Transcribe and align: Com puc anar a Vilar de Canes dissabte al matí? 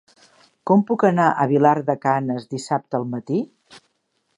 Com 0.69 0.81
puc 0.91 1.05
anar 1.09 1.27
a 1.31 1.47
Vilar 1.53 1.75
de 1.91 1.97
Canes 2.07 2.51
dissabte 2.55 3.01
al 3.01 3.11
matí? 3.17 3.45